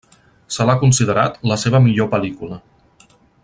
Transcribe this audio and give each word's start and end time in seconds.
Se 0.55 0.65
l'ha 0.69 0.75
considerat 0.83 1.37
la 1.51 1.59
seva 1.65 1.83
millor 1.89 2.11
pel·lícula. 2.15 2.59